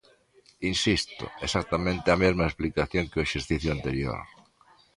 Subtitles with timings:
[0.71, 4.19] Insisto: exactamente a mesma explicación que o exercicio anterior.